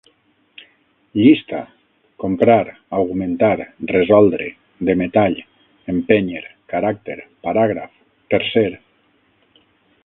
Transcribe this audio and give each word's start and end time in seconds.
Llista: 1.17 1.59
comprar, 2.23 2.63
augmentar, 3.01 3.57
resoldre, 3.93 4.49
de 4.89 4.97
metall, 5.03 5.37
empènyer, 5.95 6.43
caràcter, 6.75 7.21
paràgraf, 7.49 7.97
tercer 8.35 8.69